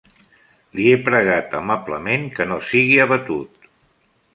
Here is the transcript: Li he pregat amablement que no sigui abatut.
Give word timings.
Li 0.79 0.87
he 0.93 0.95
pregat 1.09 1.55
amablement 1.61 2.27
que 2.39 2.51
no 2.53 2.61
sigui 2.73 3.01
abatut. 3.09 3.75